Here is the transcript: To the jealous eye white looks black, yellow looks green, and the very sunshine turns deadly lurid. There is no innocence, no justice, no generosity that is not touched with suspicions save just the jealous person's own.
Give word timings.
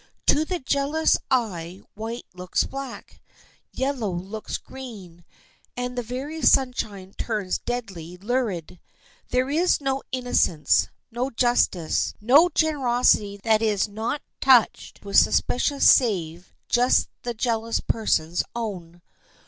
To 0.25 0.43
the 0.45 0.57
jealous 0.57 1.15
eye 1.29 1.79
white 1.93 2.25
looks 2.33 2.63
black, 2.63 3.21
yellow 3.71 4.09
looks 4.09 4.57
green, 4.57 5.23
and 5.77 5.95
the 5.95 6.01
very 6.01 6.41
sunshine 6.41 7.13
turns 7.19 7.59
deadly 7.59 8.17
lurid. 8.17 8.79
There 9.29 9.47
is 9.47 9.79
no 9.79 10.01
innocence, 10.11 10.87
no 11.11 11.29
justice, 11.29 12.15
no 12.19 12.49
generosity 12.49 13.37
that 13.43 13.61
is 13.61 13.87
not 13.87 14.23
touched 14.39 15.05
with 15.05 15.17
suspicions 15.17 15.87
save 15.87 16.51
just 16.67 17.07
the 17.21 17.35
jealous 17.35 17.79
person's 17.79 18.41
own. 18.55 19.03